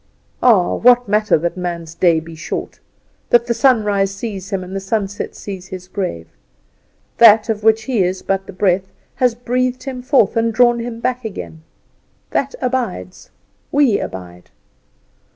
Ah, 0.41 0.73
what 0.77 1.07
matter 1.07 1.37
that 1.37 1.55
man's 1.55 1.93
day 1.93 2.19
be 2.19 2.33
short! 2.33 2.79
that 3.29 3.45
the 3.45 3.53
sunrise 3.53 4.09
sees 4.11 4.49
him, 4.49 4.63
and 4.63 4.75
the 4.75 4.79
sunset 4.79 5.35
sees 5.35 5.67
his 5.67 5.87
grave; 5.87 6.25
that 7.19 7.49
of 7.49 7.63
which 7.63 7.83
he 7.83 8.01
is 8.01 8.23
but 8.23 8.47
the 8.47 8.51
breath 8.51 8.91
has 9.17 9.35
breathed 9.35 9.83
him 9.83 10.01
forth 10.01 10.35
and 10.35 10.53
drawn 10.55 10.79
him 10.79 10.99
back 11.01 11.23
again. 11.23 11.61
That 12.31 12.55
abides 12.63 13.29
we 13.71 13.99
abide." 13.99 14.49